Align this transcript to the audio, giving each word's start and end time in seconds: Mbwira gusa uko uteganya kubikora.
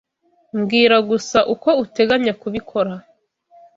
Mbwira 0.57 0.97
gusa 1.09 1.37
uko 1.53 1.69
uteganya 1.83 2.33
kubikora. 2.41 2.93